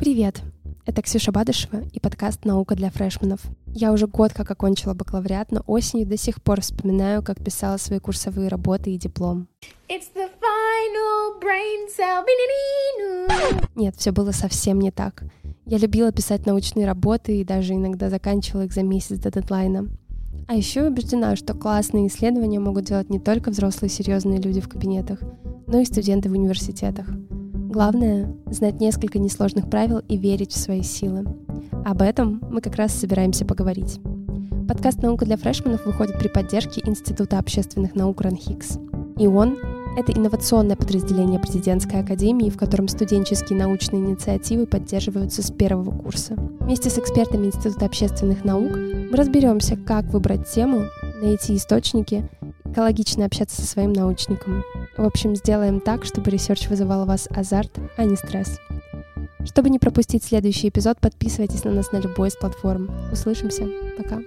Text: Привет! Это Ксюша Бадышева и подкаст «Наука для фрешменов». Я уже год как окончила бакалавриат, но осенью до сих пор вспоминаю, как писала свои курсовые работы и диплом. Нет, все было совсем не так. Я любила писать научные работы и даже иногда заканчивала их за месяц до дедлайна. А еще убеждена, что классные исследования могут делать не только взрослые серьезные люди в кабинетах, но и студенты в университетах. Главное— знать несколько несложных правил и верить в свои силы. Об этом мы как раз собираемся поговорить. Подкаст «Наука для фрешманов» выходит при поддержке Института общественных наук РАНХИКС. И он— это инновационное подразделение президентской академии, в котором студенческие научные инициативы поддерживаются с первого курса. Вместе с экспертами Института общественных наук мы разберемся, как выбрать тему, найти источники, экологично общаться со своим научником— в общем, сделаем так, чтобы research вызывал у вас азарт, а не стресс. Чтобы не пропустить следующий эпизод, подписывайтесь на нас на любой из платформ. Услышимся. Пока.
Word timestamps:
Привет! 0.00 0.40
Это 0.86 1.02
Ксюша 1.02 1.30
Бадышева 1.30 1.82
и 1.92 2.00
подкаст 2.00 2.46
«Наука 2.46 2.74
для 2.74 2.88
фрешменов». 2.88 3.42
Я 3.66 3.92
уже 3.92 4.06
год 4.06 4.32
как 4.32 4.50
окончила 4.50 4.94
бакалавриат, 4.94 5.52
но 5.52 5.62
осенью 5.66 6.06
до 6.06 6.16
сих 6.16 6.40
пор 6.42 6.62
вспоминаю, 6.62 7.22
как 7.22 7.44
писала 7.44 7.76
свои 7.76 7.98
курсовые 7.98 8.48
работы 8.48 8.94
и 8.94 8.96
диплом. 8.96 9.46
Нет, 13.74 13.94
все 13.98 14.10
было 14.12 14.30
совсем 14.30 14.80
не 14.80 14.90
так. 14.90 15.22
Я 15.66 15.76
любила 15.76 16.10
писать 16.12 16.46
научные 16.46 16.86
работы 16.86 17.38
и 17.38 17.44
даже 17.44 17.74
иногда 17.74 18.08
заканчивала 18.08 18.62
их 18.62 18.72
за 18.72 18.82
месяц 18.82 19.18
до 19.18 19.30
дедлайна. 19.30 19.84
А 20.48 20.54
еще 20.54 20.84
убеждена, 20.84 21.36
что 21.36 21.52
классные 21.52 22.06
исследования 22.06 22.58
могут 22.58 22.86
делать 22.86 23.10
не 23.10 23.20
только 23.20 23.50
взрослые 23.50 23.90
серьезные 23.90 24.40
люди 24.40 24.62
в 24.62 24.68
кабинетах, 24.70 25.20
но 25.66 25.78
и 25.78 25.84
студенты 25.84 26.30
в 26.30 26.32
университетах. 26.32 27.06
Главное— 27.70 28.34
знать 28.50 28.80
несколько 28.80 29.20
несложных 29.20 29.70
правил 29.70 30.00
и 30.08 30.16
верить 30.16 30.50
в 30.50 30.58
свои 30.58 30.82
силы. 30.82 31.24
Об 31.84 32.02
этом 32.02 32.42
мы 32.50 32.60
как 32.60 32.74
раз 32.74 32.92
собираемся 32.92 33.44
поговорить. 33.44 34.00
Подкаст 34.66 35.00
«Наука 35.02 35.24
для 35.24 35.36
фрешманов» 35.36 35.86
выходит 35.86 36.18
при 36.18 36.26
поддержке 36.26 36.82
Института 36.84 37.38
общественных 37.38 37.94
наук 37.94 38.22
РАНХИКС. 38.22 38.80
И 39.18 39.28
он— 39.28 39.56
это 39.96 40.10
инновационное 40.10 40.74
подразделение 40.74 41.38
президентской 41.38 42.00
академии, 42.00 42.50
в 42.50 42.58
котором 42.58 42.88
студенческие 42.88 43.56
научные 43.56 44.02
инициативы 44.02 44.66
поддерживаются 44.66 45.40
с 45.40 45.52
первого 45.52 45.96
курса. 45.96 46.34
Вместе 46.58 46.90
с 46.90 46.98
экспертами 46.98 47.46
Института 47.46 47.86
общественных 47.86 48.44
наук 48.44 48.72
мы 48.72 49.16
разберемся, 49.16 49.76
как 49.76 50.06
выбрать 50.06 50.50
тему, 50.50 50.86
найти 51.22 51.54
источники, 51.54 52.28
экологично 52.70 53.26
общаться 53.26 53.60
со 53.60 53.66
своим 53.66 53.92
научником— 53.92 54.64
в 55.00 55.04
общем, 55.06 55.34
сделаем 55.34 55.80
так, 55.80 56.04
чтобы 56.04 56.30
research 56.30 56.68
вызывал 56.68 57.04
у 57.04 57.06
вас 57.06 57.26
азарт, 57.30 57.70
а 57.96 58.04
не 58.04 58.16
стресс. 58.16 58.58
Чтобы 59.46 59.70
не 59.70 59.78
пропустить 59.78 60.22
следующий 60.22 60.68
эпизод, 60.68 60.98
подписывайтесь 60.98 61.64
на 61.64 61.72
нас 61.72 61.90
на 61.92 61.98
любой 61.98 62.28
из 62.28 62.36
платформ. 62.36 62.90
Услышимся. 63.10 63.66
Пока. 63.96 64.18